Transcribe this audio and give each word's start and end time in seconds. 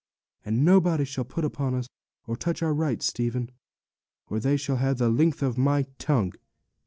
And 0.43 0.65
nobody 0.65 1.05
shall 1.05 1.25
put 1.25 1.45
upon 1.45 1.75
us, 1.75 1.87
or 2.25 2.35
touch 2.35 2.63
our 2.63 2.73
rights, 2.73 3.05
Stephen, 3.05 3.51
or 4.29 4.39
they 4.39 4.57
shall 4.57 4.77
have 4.77 4.97
the 4.97 5.09
length 5.09 5.43
of 5.43 5.59
my 5.59 5.83
tongue.' 5.99 6.31